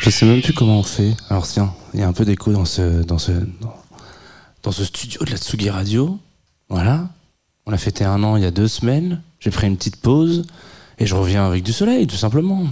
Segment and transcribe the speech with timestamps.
[0.00, 1.14] Je sais même plus comment on fait.
[1.28, 3.32] Alors tiens, il y a un peu d'écho dans ce, dans ce,
[4.62, 6.18] dans ce studio de la Tsugi Radio.
[6.70, 7.08] Voilà.
[7.66, 9.20] On a fêté un an il y a deux semaines.
[9.40, 10.46] J'ai pris une petite pause
[10.98, 12.66] et je reviens avec du soleil, tout simplement.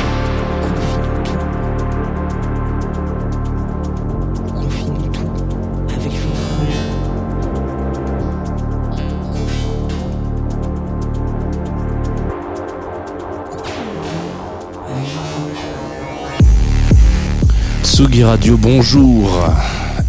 [17.97, 19.41] Tsugi Radio, bonjour.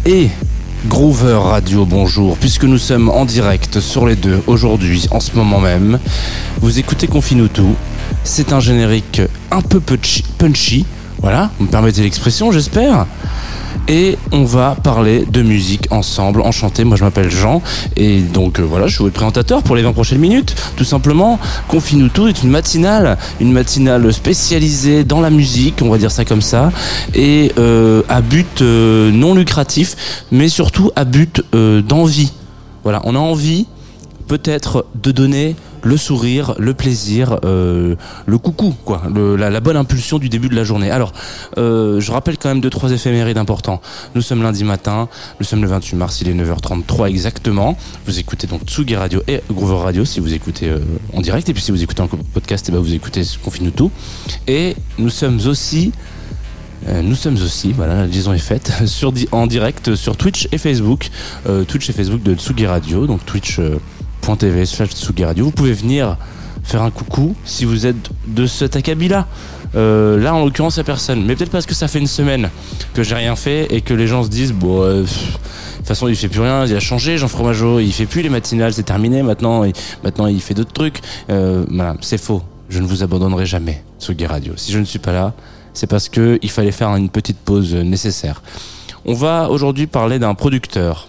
[0.04, 0.28] Et
[0.88, 2.36] Groover Radio, bonjour.
[2.36, 5.98] Puisque nous sommes en direct sur les deux aujourd'hui, en ce moment même,
[6.60, 7.74] vous écoutez Confine tout.
[8.24, 10.84] C'est un générique un peu punchy, punchy.
[11.20, 13.06] Voilà, vous me permettez l'expression, j'espère.
[13.88, 16.84] Et on va parler de musique ensemble, enchanté.
[16.84, 17.62] Moi, je m'appelle Jean.
[17.96, 20.54] Et donc, euh, voilà, je suis votre présentateur pour les 20 prochaines minutes.
[20.76, 21.38] Tout simplement,
[21.68, 23.16] Confine tout est une matinale.
[23.40, 26.70] Une matinale spécialisée dans la musique, on va dire ça comme ça.
[27.14, 32.32] Et euh, à but euh, non lucratif, mais surtout à but euh, d'envie.
[32.82, 33.66] Voilà, on a envie
[34.28, 37.96] peut-être de donner le sourire, le plaisir, euh,
[38.26, 40.90] le coucou, quoi, la, bonne impulsion du début de la journée.
[40.90, 41.12] Alors,
[41.56, 43.80] euh, je rappelle quand même deux trois éphémérides importants.
[44.14, 45.08] Nous sommes lundi matin,
[45.40, 47.76] nous sommes le 28 mars, il est 9h33 exactement.
[48.06, 50.78] Vous écoutez donc Tsugi Radio et Groover Radio si vous écoutez euh,
[51.12, 53.90] en direct, et puis si vous écoutez en podcast, et ben vous écoutez Confine tout.
[54.46, 55.92] Et nous sommes aussi
[57.02, 58.72] nous sommes aussi, voilà, la liaison est faite,
[59.32, 61.10] en direct sur Twitch et Facebook.
[61.66, 63.26] Twitch et Facebook de Tsugi Radio, donc
[64.36, 64.90] twitch.tv slash
[65.20, 65.44] Radio.
[65.44, 66.16] Vous pouvez venir
[66.62, 69.26] faire un coucou si vous êtes de cet acabit-là.
[69.74, 71.24] Euh, là, en l'occurrence, il n'y a personne.
[71.24, 72.50] Mais peut-être parce que ça fait une semaine
[72.94, 76.08] que j'ai rien fait et que les gens se disent, bon, euh, de toute façon,
[76.08, 78.82] il fait plus rien, il a changé, Jean Fromageau, il fait plus les matinales, c'est
[78.82, 79.64] terminé maintenant,
[80.04, 81.00] maintenant il fait d'autres trucs.
[81.30, 82.42] Euh, voilà, c'est faux.
[82.68, 84.54] Je ne vous abandonnerai jamais, Tsugi Radio.
[84.56, 85.32] Si je ne suis pas là,
[85.72, 88.42] c'est parce que il fallait faire une petite pause nécessaire.
[89.06, 91.08] On va aujourd'hui parler d'un producteur.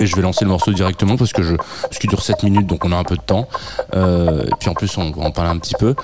[0.00, 2.66] Et je vais lancer le morceau directement parce que je, parce qu'il dure 7 minutes,
[2.66, 3.46] donc on a un peu de temps.
[3.94, 5.94] Euh, et puis en plus, on va en parler un petit peu.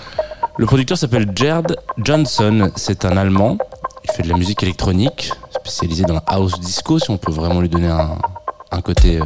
[0.58, 2.70] Le producteur s'appelle Gerd Johnson.
[2.76, 3.56] C'est un Allemand.
[4.04, 7.60] Il fait de la musique électronique, spécialisé dans la house disco, si on peut vraiment
[7.60, 9.24] lui donner un, côté, euh,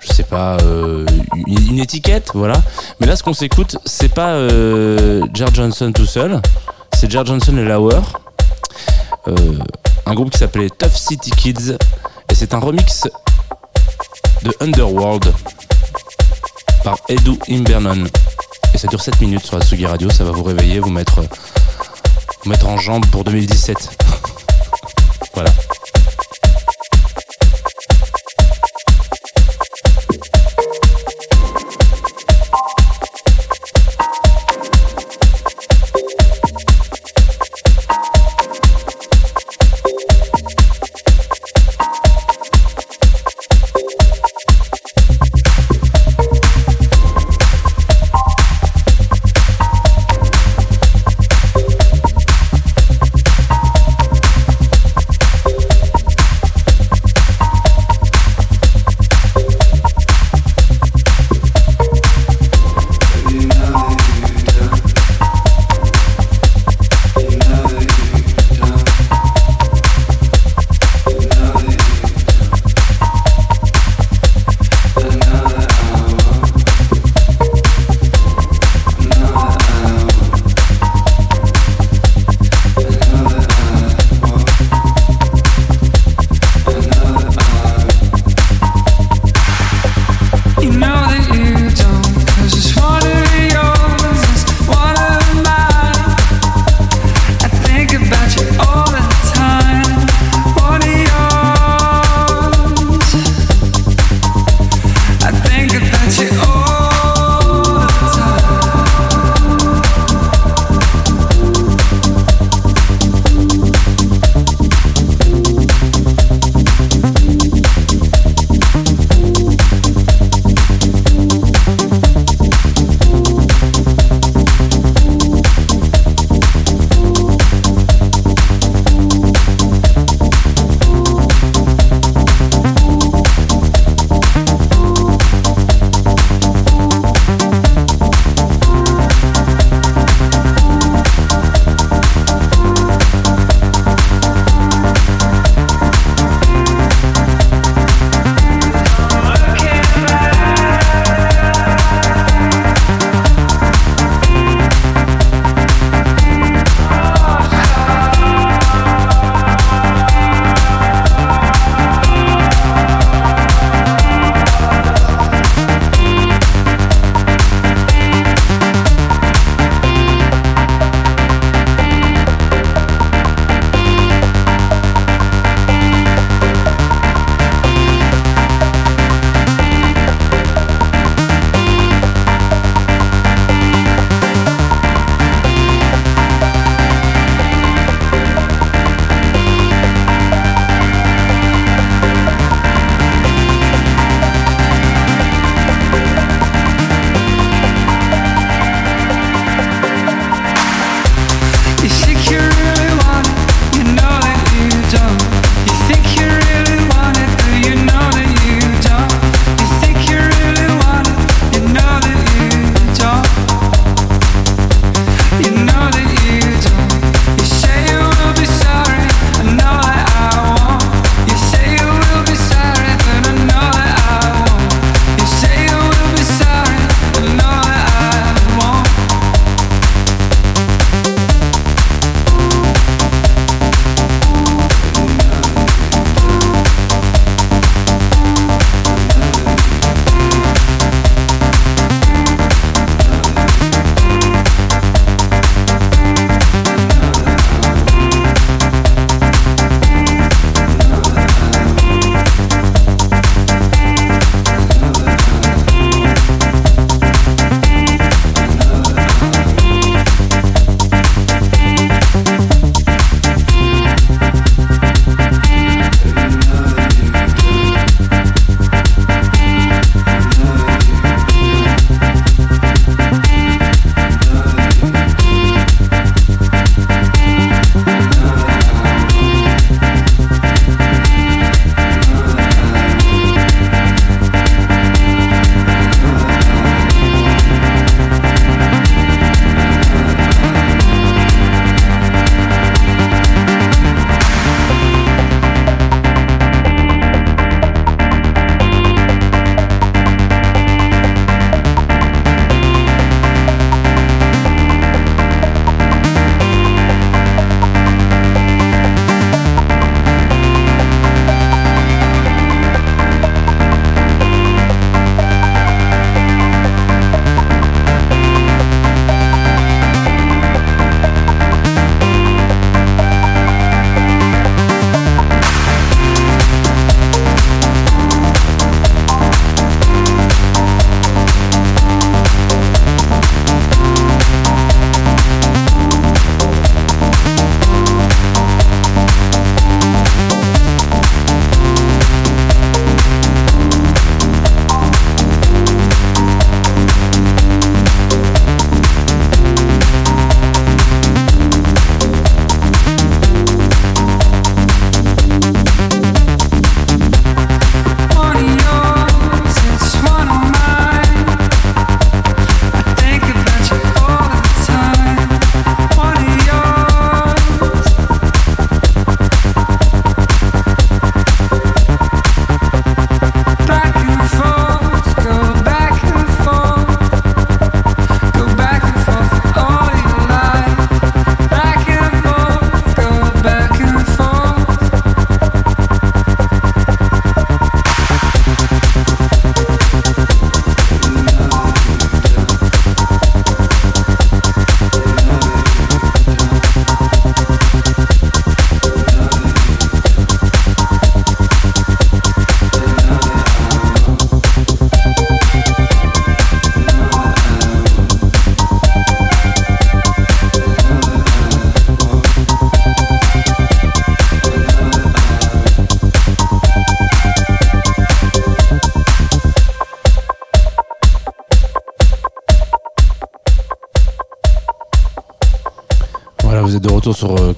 [0.00, 1.06] je sais pas, euh,
[1.46, 2.60] une, étiquette, voilà.
[3.00, 6.42] Mais là, ce qu'on s'écoute, c'est pas euh, Gerd Johnson tout seul,
[6.94, 8.00] c'est Gerd Johnson et Lauer.
[10.06, 11.78] Un groupe qui s'appelait Tough City Kids.
[12.34, 13.04] Et c'est un remix
[14.42, 15.32] de Underworld
[16.82, 18.06] par Edu Imbernon.
[18.74, 20.10] Et ça dure 7 minutes sur la Sugi Radio.
[20.10, 21.20] Ça va vous réveiller, vous mettre,
[22.42, 23.98] vous mettre en jambe pour 2017.
[25.34, 25.50] voilà.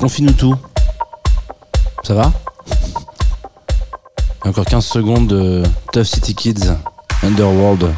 [0.07, 0.55] Euh, Confine-nous tout?
[2.05, 2.33] Ça va?
[4.45, 6.71] Encore 15 secondes de Tough City Kids,
[7.25, 7.91] Underworld.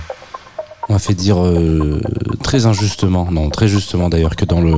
[0.88, 2.00] On m'a fait dire euh,
[2.42, 4.76] très injustement, non, très justement d'ailleurs, que dans, le,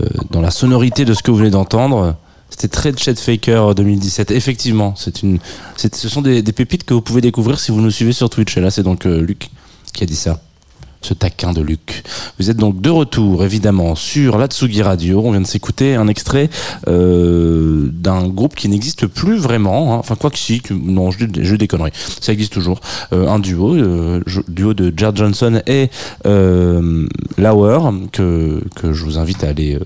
[0.00, 2.16] euh, dans la sonorité de ce que vous venez d'entendre,
[2.48, 4.30] c'était très Chet Faker 2017.
[4.30, 5.38] Effectivement, c'est une,
[5.76, 8.56] ce sont des, pépites que vous pouvez découvrir si vous nous suivez sur Twitch.
[8.56, 9.50] Et là, c'est donc euh, Luc
[9.92, 10.40] qui a dit ça.
[11.02, 12.02] Ce taquin de Luc.
[12.38, 15.22] Vous êtes donc de retour, évidemment, sur la Tsugi Radio.
[15.24, 16.50] On vient de s'écouter un extrait
[16.88, 19.94] euh, d'un groupe qui n'existe plus vraiment.
[19.94, 19.98] hein.
[19.98, 21.92] Enfin, quoi que si, non, je, je des conneries.
[22.20, 22.80] Ça existe toujours.
[23.12, 25.90] Euh, un duo, euh, duo de Jared Johnson et
[27.38, 27.78] Lauer,
[28.10, 29.78] que, que je vous invite à aller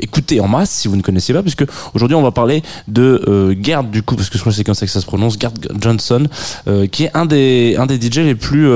[0.00, 1.64] écouter en masse si vous ne connaissez pas, puisque
[1.94, 4.74] aujourd'hui on va parler de Gerd, du coup, parce que je crois que c'est comme
[4.74, 6.26] ça que ça se prononce, Gerd Johnson,
[6.90, 8.68] qui est un des, un des DJ les plus.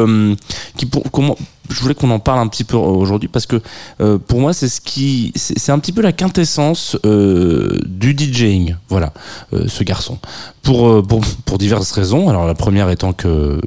[0.77, 1.37] qui pour, comment,
[1.75, 3.61] je voulais qu'on en parle un petit peu aujourd'hui parce que
[4.01, 8.77] euh, pour moi c'est ce qui c'est un petit peu la quintessence euh, du DJing
[8.89, 9.13] voilà
[9.53, 10.19] euh, ce garçon.
[10.63, 12.31] Pour, euh, pour pour diverses raisons.
[12.31, 13.61] Alors la première étant que euh,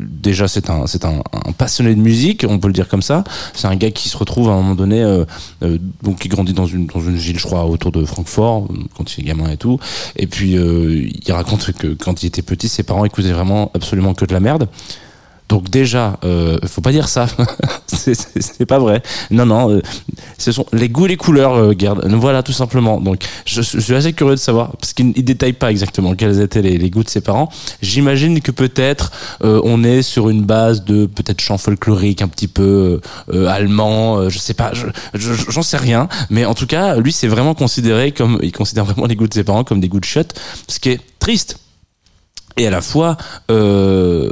[0.00, 3.24] déjà c'est un un, passionné de musique on peut le dire comme ça.
[3.54, 5.24] C'est un gars qui se retrouve à un moment donné euh,
[5.62, 8.76] euh, donc qui grandit dans une dans une ville je crois autour de Francfort euh,
[8.96, 9.78] quand il est gamin et tout.
[10.16, 14.14] Et puis euh, il raconte que quand il était petit ses parents écoutaient vraiment absolument
[14.14, 14.68] que de la merde
[15.50, 17.26] donc déjà, euh, faut pas dire ça.
[17.86, 19.02] c'est- pas vrai.
[19.32, 19.70] Non, non.
[19.70, 19.82] euh,
[20.38, 22.06] ce sont les goûts les couleurs, euh, Gerd.
[22.14, 23.00] Voilà, tout simplement.
[23.00, 26.40] Donc, je, je suis assez curieux de savoir parce qu'il il détaille pas exactement quels
[26.40, 27.50] étaient les, les goûts de ses parents.
[27.82, 29.10] J'imagine que peut-être
[29.42, 33.00] euh, on est sur une base de peut-être chant folklorique un petit peu
[33.32, 34.28] euh, euh, allemand.
[34.30, 34.70] je sais pas.
[34.72, 36.08] je- je- J'en sais rien.
[36.30, 39.34] Mais en tout cas, lui, c'est vraiment considéré comme il considère vraiment les goûts de
[39.34, 40.22] ses parents comme des goûts de shot,
[40.68, 41.58] ce qui est triste
[42.56, 43.16] et à la fois.
[43.50, 44.30] Euh,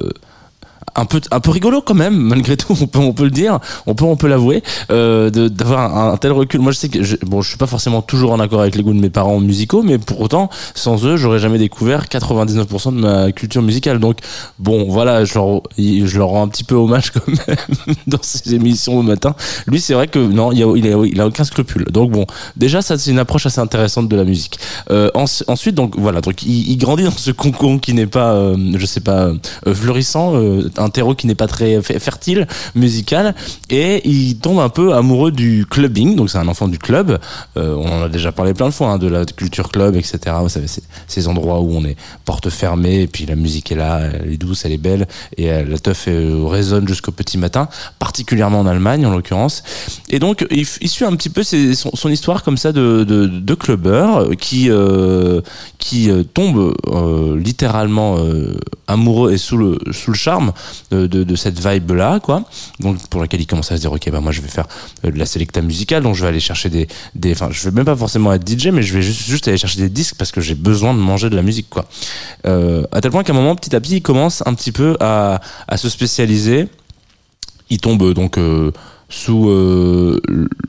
[0.94, 3.58] un peu un peu rigolo quand même malgré tout on peut on peut le dire
[3.86, 6.60] on peut on peut l'avouer euh, d'avoir un, tel recul.
[6.60, 8.82] Moi je sais que je, bon je suis pas forcément toujours en accord avec les
[8.82, 13.00] goûts de mes parents musicaux mais pour autant sans eux j'aurais jamais découvert 99% de
[13.00, 13.98] ma culture musicale.
[13.98, 14.18] Donc
[14.58, 15.34] bon voilà je
[16.18, 19.34] leur rends un petit peu hommage quand même dans ces émissions au matin.
[19.66, 21.84] Lui c'est vrai que non il a, aucun scrupule.
[21.90, 22.26] Donc bon
[22.56, 24.58] déjà ça c'est une approche assez intéressante de la musique.
[24.90, 28.56] Euh, en- ensuite donc voilà donc il, grandit dans ce concon qui n'est pas euh,
[28.76, 29.32] je sais pas
[29.66, 30.32] euh, florissant
[30.78, 33.34] un terreau qui n'est pas très fertile musical
[33.70, 37.18] et il tombe un peu amoureux du clubbing donc c'est un enfant du club
[37.56, 40.36] Euh, on en a déjà parlé plein de fois hein, de la culture club etc
[40.40, 40.66] vous savez
[41.06, 44.36] ces endroits où on est porte fermée et puis la musique est là elle est
[44.36, 45.06] douce elle est belle
[45.36, 47.68] et euh, la teuf euh, résonne jusqu'au petit matin
[47.98, 49.62] particulièrement en Allemagne en l'occurrence.
[50.08, 54.70] Et donc il, suit un petit peu son, histoire comme ça de, de, clubbeur qui
[55.78, 56.74] qui tombe
[57.36, 58.18] littéralement
[58.86, 60.52] amoureux et sous le sous le charme
[60.90, 62.44] de, de, cette vibe là quoi.
[62.80, 64.66] Donc pour laquelle il commence à se dire ok bah moi je vais faire
[65.04, 67.74] euh, de la sélecta musicale donc je vais aller chercher des des enfin je vais
[67.74, 70.40] même pas forcément être DJ mais je vais juste aller chercher des disques parce que
[70.40, 71.86] j'ai besoin de manger de la musique quoi.
[72.46, 74.96] Euh, à tel point qu'à un moment petit à petit il commence un petit peu
[75.00, 76.68] à à se spécialiser.
[77.70, 78.72] Il tombe euh, donc euh,
[79.08, 80.20] sous euh,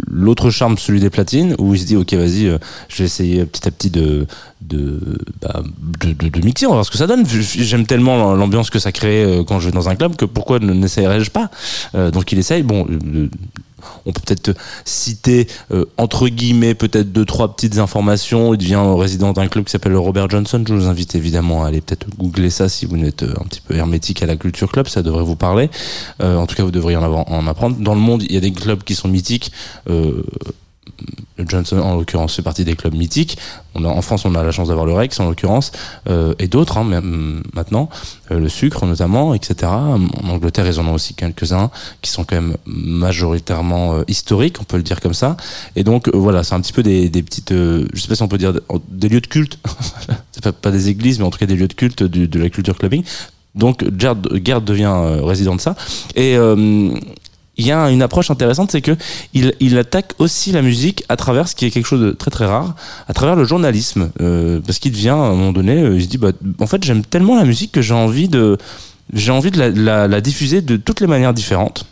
[0.10, 3.46] l'autre charme, celui des platines, où il se dit ok vas-y, euh, je vais essayer
[3.46, 4.00] petit à petit bah,
[4.62, 7.26] de, de, mixer, on va voir ce que ça donne.
[7.28, 10.60] J'aime tellement l'ambiance que ça crée euh, quand je vais dans un club que pourquoi
[10.60, 11.50] ne n'essayerais-je pas?
[11.94, 12.64] Donc il essaye.
[12.64, 12.88] Bon,
[14.06, 18.54] on peut peut-être citer euh, entre guillemets peut-être deux trois petites informations.
[18.54, 20.64] Il devient résident d'un club qui s'appelle le Robert Johnson.
[20.68, 23.62] Je vous invite évidemment à aller peut-être googler ça si vous n'êtes euh, un petit
[23.62, 25.70] peu hermétique à la culture club, ça devrait vous parler.
[26.22, 27.78] Euh, en tout cas, vous devriez en, apprendre.
[27.78, 29.52] Dans le monde, il y a des clubs qui sont mythiques.
[31.40, 33.38] Le Johnson, en l'occurrence, fait partie des clubs mythiques.
[33.76, 35.72] On a, en France, on a la chance d'avoir le Rex, en l'occurrence,
[36.10, 37.90] euh, et d'autres, hein, même maintenant,
[38.32, 39.72] euh, le sucre notamment, etc.
[39.72, 44.66] En Angleterre, ils en ont aussi quelques-uns qui sont quand même majoritairement euh, historiques, on
[44.66, 45.38] peut le dire comme ça.
[45.76, 48.38] Et donc, voilà, c'est un petit peu des, petites, je sais pas si on peut
[48.38, 48.54] dire
[48.90, 49.60] des lieux de culte.
[50.44, 52.78] pas, pas des églises, mais en tout cas des lieux de culte de la culture
[52.78, 53.04] clubbing.
[53.56, 55.76] Donc, Gerd, Gerd devient résident de ça.
[56.16, 56.38] Et
[57.60, 58.96] il y a une approche intéressante, c'est que
[59.34, 62.46] il, attaque aussi la musique à travers ce qui est quelque chose de très très
[62.46, 62.74] rare,
[63.08, 66.08] à travers le journalisme, euh, parce qu'il devient à un moment donné, euh, il se
[66.08, 68.58] dit bah en fait j'aime tellement la musique que j'ai envie de
[69.14, 71.86] j'ai envie de la diffuser de toutes les manières différentes.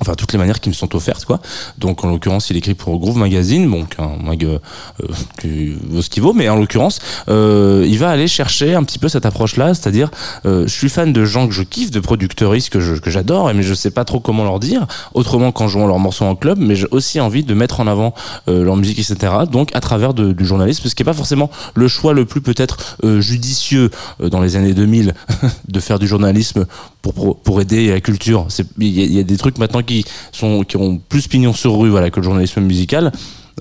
[0.00, 1.40] Enfin, toutes les manières qui me sont offertes, quoi.
[1.78, 4.58] Donc, en l'occurrence, il écrit pour Groove Magazine, donc un mag euh,
[5.02, 5.06] euh,
[5.40, 6.98] qui vaut ce qu'il vaut, mais en l'occurrence,
[7.30, 10.10] euh, il va aller chercher un petit peu cette approche-là, c'est-à-dire,
[10.44, 13.62] euh, je suis fan de gens que je kiffe, de producteuristes que que j'adore, mais
[13.62, 16.76] je sais pas trop comment leur dire, autrement qu'en jouant leurs morceaux en club, mais
[16.76, 18.12] j'ai aussi envie de mettre en avant
[18.48, 19.32] euh, leur musique, etc.
[19.50, 22.42] Donc, à travers de- du journalisme, ce qui est pas forcément le choix le plus
[22.42, 25.14] peut-être euh, judicieux dans les années 2000
[25.68, 26.66] de faire du journalisme
[27.00, 28.46] pour, pour, aider la culture.
[28.78, 31.88] Il y, y a des trucs maintenant qui sont qui ont plus pignon sur rue
[31.88, 33.12] voilà que le journalisme musical.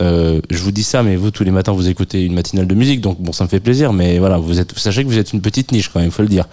[0.02, 2.76] Euh, je vous dis ça, mais vous tous les matins vous écoutez une matinale de
[2.76, 3.94] musique, donc bon, ça me fait plaisir.
[3.94, 6.28] Mais voilà, vous êtes, sachez que vous êtes une petite niche quand même, faut le
[6.28, 6.46] dire.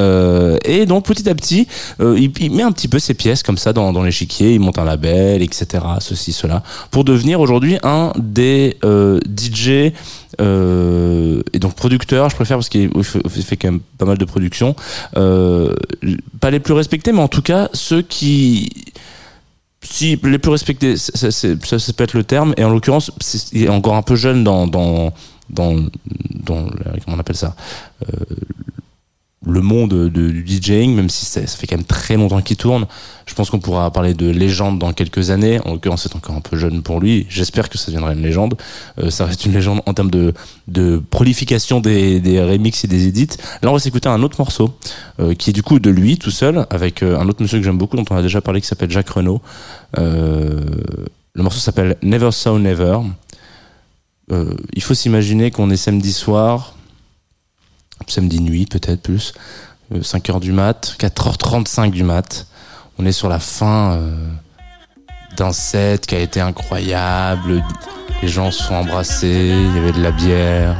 [0.00, 1.68] Euh, et donc petit à petit,
[2.00, 4.54] euh, il, met un petit peu ses pièces comme ça dans, dans l'échiquier.
[4.54, 5.66] Il monte un label, etc.
[6.00, 9.92] Ceci, cela, pour devenir aujourd'hui un des DJ
[11.86, 14.74] producteur, je préfère parce qu'il fait, quand même pas mal de productions.
[15.16, 15.72] Euh,
[16.40, 18.92] pas les plus respectés, mais en tout cas ceux qui
[19.82, 21.28] si les plus respectés, ça,
[21.96, 22.54] peut être le terme.
[22.56, 23.12] Et en l'occurrence,
[23.52, 25.12] il est encore un peu jeune dans dans
[25.48, 25.76] dans,
[26.44, 26.66] comment
[27.06, 27.54] on appelle ça?
[28.02, 28.24] Euh,
[29.46, 32.86] le monde de, du DJing, même si ça, fait quand même très longtemps qu'il tourne.
[33.26, 35.60] Je pense qu'on pourra parler de légende dans quelques années.
[35.64, 37.26] En l'occurrence, c'est encore un peu jeune pour lui.
[37.28, 38.56] J'espère que ça deviendra une légende.
[38.98, 40.34] Euh, ça reste une légende en termes de,
[40.68, 43.36] de prolification des, des remixes et des edits.
[43.62, 44.74] Là, on va s'écouter un autre morceau
[45.20, 47.64] euh, qui est du coup de lui tout seul, avec euh, un autre monsieur que
[47.64, 49.40] j'aime beaucoup, dont on a déjà parlé, qui s'appelle Jacques Renault.
[49.98, 50.60] Euh,
[51.34, 53.00] le morceau s'appelle Never Saw Never.
[54.32, 56.75] Euh, il faut s'imaginer qu'on est samedi soir,
[58.06, 59.32] samedi nuit peut-être plus,
[59.92, 62.46] 5h du mat, 4h35 du mat.
[62.98, 64.28] On est sur la fin euh,
[65.36, 67.62] d'un set qui a été incroyable.
[68.22, 70.76] Les gens se sont embrassés, il y avait de la bière,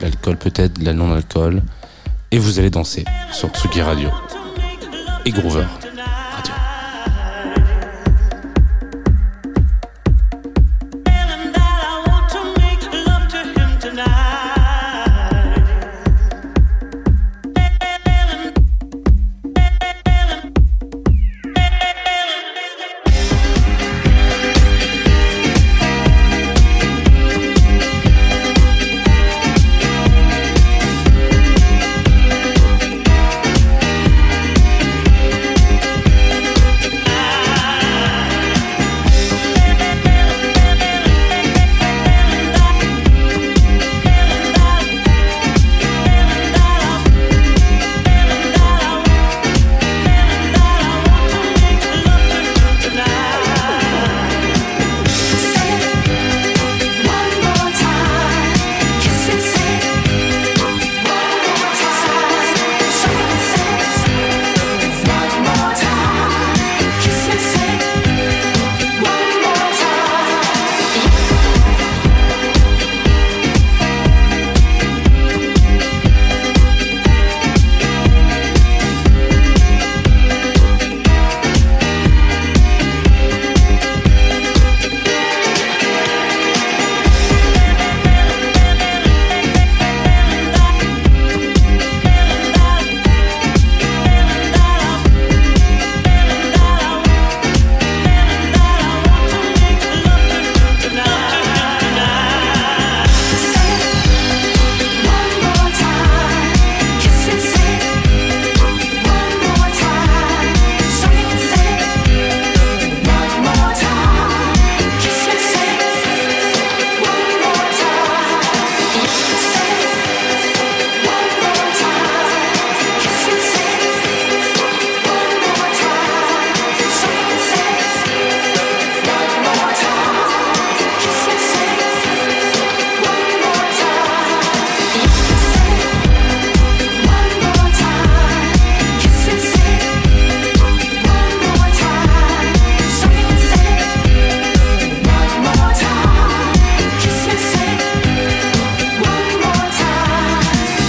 [0.00, 1.62] de l'alcool peut-être, de la non-alcool.
[2.30, 4.10] Et vous allez danser sur Tsugi Radio
[5.24, 5.66] et Groover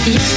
[0.06, 0.35] Yeah.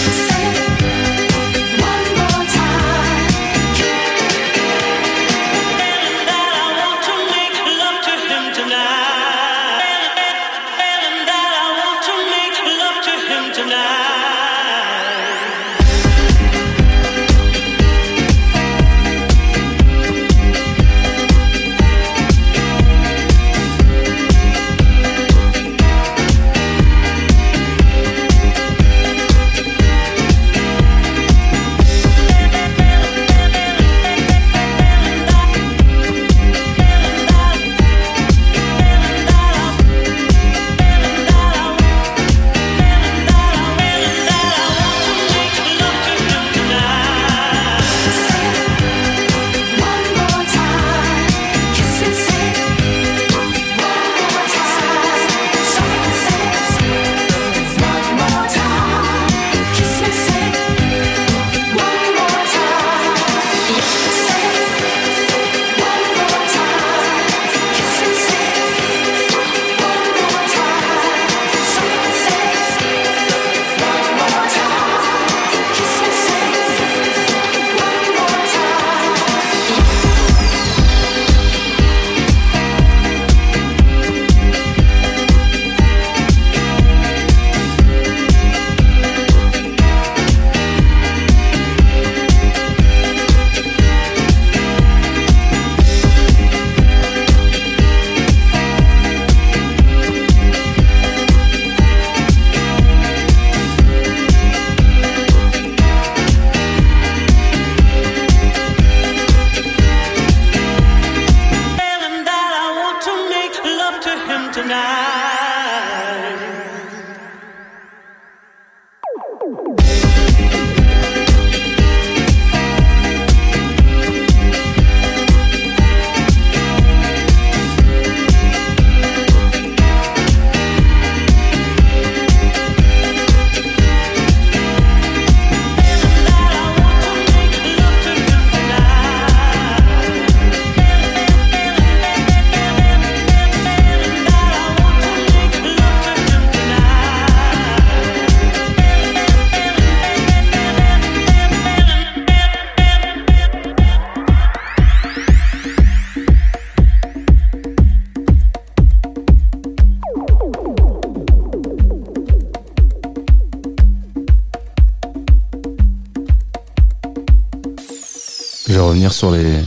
[169.10, 169.64] Sur les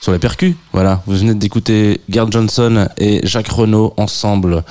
[0.00, 0.54] sur les percus.
[0.72, 4.64] Voilà, vous venez d'écouter Gerd Johnson et Jacques Renault ensemble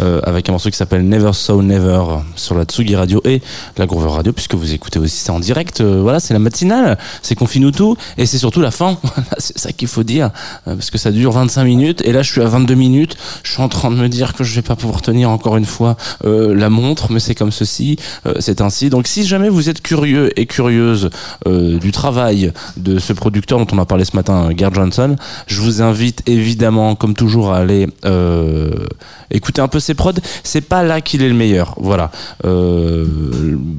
[0.00, 2.02] euh, avec un morceau qui s'appelle Never So Never
[2.36, 3.42] sur la Tsugi Radio et
[3.76, 5.80] la Groover Radio puisque vous écoutez aussi ça en direct.
[5.80, 8.98] Euh, voilà, c'est la matinale, c'est Confine tout et c'est surtout la fin.
[9.12, 10.30] Voilà, c'est ça qu'il faut dire
[10.66, 13.16] euh, parce que ça dure 25 minutes et là je suis à 22 minutes.
[13.42, 15.64] Je suis en train de me dire que je vais pas pouvoir tenir encore une
[15.64, 18.90] fois euh, la montre, mais c'est comme ceci, euh, c'est ainsi.
[18.90, 21.10] Donc si jamais vous êtes curieux et curieuse
[21.46, 25.60] euh, du travail de ce producteur dont on a parlé ce matin, Gerd Johnson, je
[25.60, 28.70] vous invite évidemment, comme toujours, à aller euh,
[29.30, 30.12] écouter un peu ses prods.
[30.42, 32.10] C'est pas là qu'il est le meilleur, voilà.
[32.44, 33.06] Euh,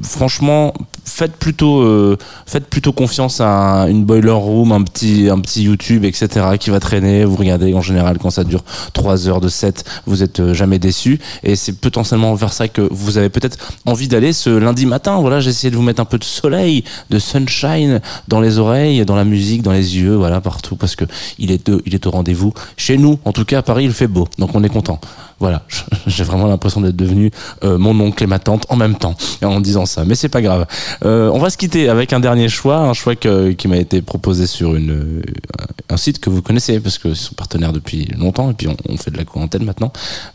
[0.02, 0.74] franchement,
[1.04, 6.04] faites plutôt, euh, faites plutôt confiance à une boiler room, un petit, un petit YouTube,
[6.04, 6.46] etc.
[6.58, 7.24] qui va traîner.
[7.24, 10.78] Vous regardez en général quand ça dure 3 heures de set, vous êtes euh, jamais
[10.78, 11.20] déçu.
[11.42, 15.18] Et c'est potentiellement vers ça que vous avez peut-être envie d'aller ce lundi matin.
[15.20, 19.04] Voilà, j'ai essayé de vous mettre un peu de soleil, de sunshine dans les oreilles,
[19.04, 21.04] dans la musique, dans les yeux, voilà partout parce que
[21.38, 22.52] il est, il est au rendez-vous.
[22.76, 25.00] Chez nous, en tout cas à Paris, il fait beau, donc on est content.
[25.40, 25.62] Voilà,
[26.06, 27.30] j'ai vraiment l'impression d'être devenu
[27.64, 30.42] euh, mon oncle et ma tante en même temps en disant ça, mais c'est pas
[30.42, 30.66] grave.
[31.04, 34.02] Euh, on va se quitter avec un dernier choix, un choix que- qui m'a été
[34.02, 35.22] proposé sur une, euh,
[35.88, 38.96] un site que vous connaissez parce qu'ils sont partenaires depuis longtemps et puis on, on
[38.96, 39.92] fait de la co-antenne maintenant.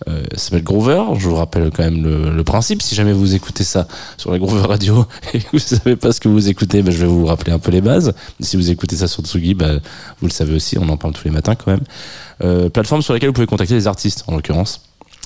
[0.08, 1.02] Euh, ça s'appelle Groover.
[1.18, 2.82] Je vous rappelle quand même le, le principe.
[2.82, 6.20] Si jamais vous écoutez ça sur la Groover Radio et que vous savez pas ce
[6.20, 8.14] que vous écoutez, ben, je vais vous rappeler un peu les bases.
[8.40, 9.80] Si vous écoutez ça sur Tsugi, ben,
[10.22, 11.84] vous le savez aussi, on en parle tous les matins quand même.
[12.44, 14.82] Euh, plateforme sur laquelle vous pouvez contacter des artistes en l'occurrence.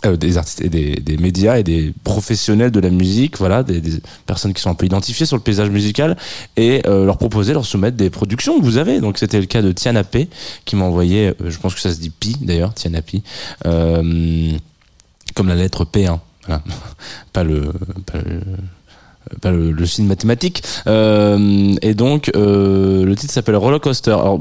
[0.06, 3.80] Euh, des artistes et des, des médias et des professionnels de la musique, voilà, des,
[3.80, 6.18] des personnes qui sont un peu identifiées sur le paysage musical
[6.58, 9.00] et euh, leur proposer, leur soumettre des productions que vous avez.
[9.00, 10.28] Donc c'était le cas de Tiana P
[10.66, 13.24] qui m'a envoyé, euh, je pense que ça se dit Pi d'ailleurs, Tiana Pi,
[13.66, 14.52] euh,
[15.36, 16.62] comme la lettre P, hein, voilà.
[17.32, 17.72] pas le,
[18.06, 18.42] pas le
[19.42, 20.64] pas le, signe mathématique.
[20.88, 24.12] Euh, et donc, euh, le titre s'appelle Roller Coaster.
[24.12, 24.40] Alors,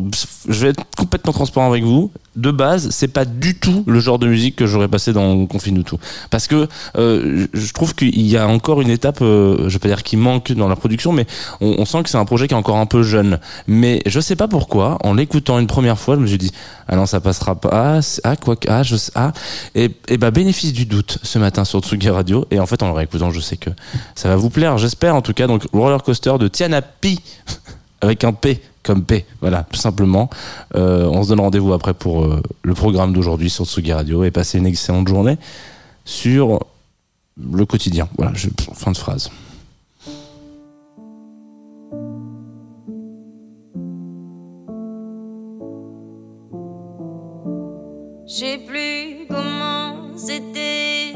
[0.48, 2.10] je vais être complètement transparent avec vous.
[2.34, 5.84] De base, c'est pas du tout le genre de musique que j'aurais passé dans Confine
[5.84, 5.98] tout.
[6.30, 6.66] Parce que
[6.96, 10.16] euh, je trouve qu'il y a encore une étape, euh, je vais pas dire qui
[10.16, 11.26] manque dans la production, mais
[11.60, 13.38] on, sent que c'est un projet qui est encore un peu jeune.
[13.66, 16.52] Mais je sais pas pourquoi, en l'écoutant une première fois, je me suis dit,
[16.88, 17.68] ah non, ça passera pas.
[17.70, 19.32] Ah, ah quoi ah, je sais, ah.
[19.74, 22.46] Et, et bah, bénéfice du doute ce matin sur Tsugi Radio.
[22.50, 23.70] Et en fait, en le réécoutant, je sais que
[24.14, 25.46] ça va vous plaire, j'espère en tout cas.
[25.46, 27.20] Donc, Roller Coaster de Tiana Pi,
[28.00, 30.28] avec un P comme P, voilà, tout simplement.
[30.74, 34.30] Euh, on se donne rendez-vous après pour euh, le programme d'aujourd'hui sur Tsugi Radio et
[34.30, 35.38] passer une excellente journée
[36.04, 36.60] sur
[37.40, 38.08] le quotidien.
[38.16, 39.30] Voilà, je, fin de phrase.
[48.26, 51.12] Je plus comment c'était.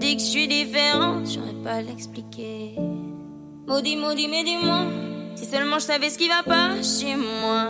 [0.00, 2.74] Dis que je suis différente, j'aurais pas à l'expliquer.
[3.68, 5.15] Maudit, maudit, mais dis-moi.
[5.36, 7.68] Si seulement je savais ce qui va pas chez moi.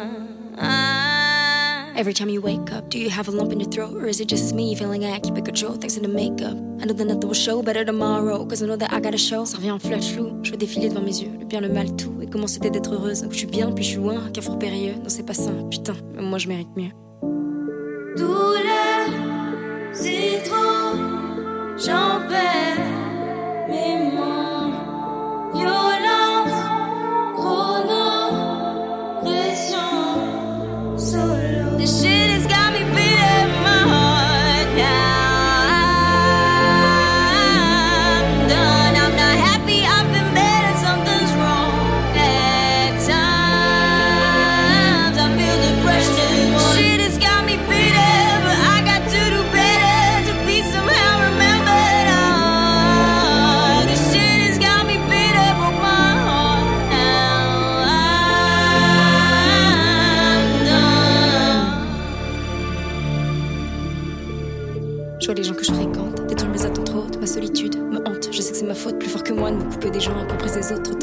[1.98, 3.96] Every time you wake up, do you have a lump in your throat?
[3.96, 6.54] Or is it just me feeling I keep it control thanks to the makeup?
[6.80, 8.44] I know that nothing will show better tomorrow.
[8.44, 9.44] Cause I know that I got a show.
[9.44, 10.38] Ça revient en flash flou.
[10.42, 11.30] Je veux défiler devant mes yeux.
[11.40, 12.12] Le bien, le mal, tout.
[12.22, 13.22] Et comment c'était d'être heureuse?
[13.22, 14.30] Donc je suis bien, puis je suis loin.
[14.32, 14.94] Carrefour périlleux.
[15.02, 15.50] Non, c'est pas ça.
[15.70, 16.92] Putain, moi je mérite mieux.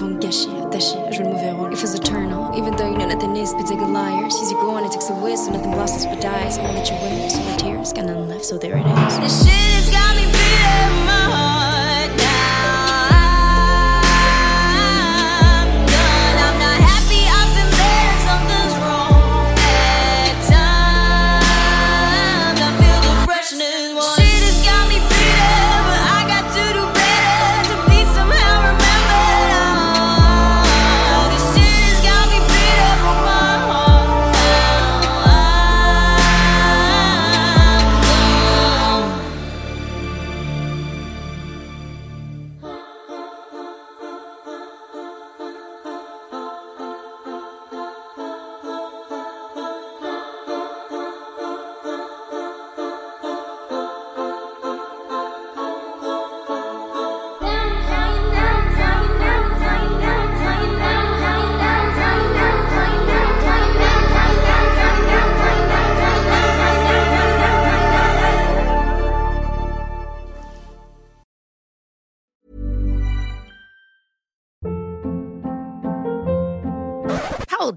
[0.04, 1.74] Autres, gâchis, attaché à jouer le mauvais rôle.
[1.74, 4.30] If it's eternal, even though you know nothing is, but take a liar.
[4.30, 6.58] Sees you go on, it takes a whiz, so nothing blossoms but dies.
[6.58, 9.20] Wanna let you win, so my tears got none left, so there it is.
[9.20, 10.03] This shit has got